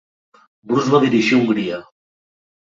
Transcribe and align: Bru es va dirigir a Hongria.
Bru 0.71 0.79
es 0.85 0.89
va 0.95 1.03
dirigir 1.05 1.37
a 1.39 1.43
Hongria. 1.43 1.81